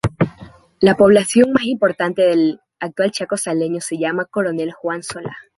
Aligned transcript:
La 0.79 0.95
población 0.97 1.51
más 1.53 1.61
importante 1.65 2.23
del 2.23 2.59
actual 2.79 3.11
Chaco 3.11 3.37
salteño 3.37 3.81
se 3.81 3.99
llama 3.99 4.25
Coronel 4.25 4.73
Juan 4.73 5.03
Solá. 5.03 5.35